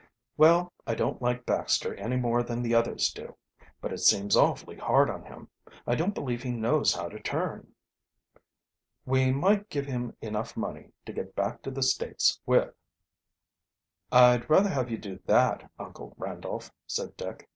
"Well, 0.35 0.73
I 0.87 0.95
don't 0.95 1.21
like 1.21 1.45
Baxter 1.45 1.93
any 1.93 2.15
more 2.15 2.41
than 2.41 2.63
the 2.63 2.73
others 2.73 3.13
do. 3.13 3.35
But 3.81 3.93
it 3.93 3.99
seems 3.99 4.35
awfully 4.35 4.77
hard 4.77 5.11
on 5.11 5.23
him. 5.25 5.47
I 5.85 5.93
don't 5.93 6.15
believe 6.15 6.41
he 6.41 6.49
knows 6.51 6.91
how 6.95 7.07
to 7.07 7.19
turn." 7.19 7.73
"We 9.05 9.31
might 9.31 9.69
give 9.69 9.85
him 9.85 10.17
enough 10.19 10.57
money 10.57 10.93
to 11.05 11.13
get 11.13 11.35
back 11.35 11.61
to 11.61 11.69
the 11.69 11.73
United 11.81 11.85
States 11.91 12.39
with." 12.47 12.73
"I'd 14.11 14.49
rather 14.49 14.69
have 14.69 14.89
you 14.89 14.97
do 14.97 15.19
that, 15.27 15.69
Uncle 15.77 16.15
Randolph," 16.17 16.71
said 16.87 17.15
Dick. 17.15 17.47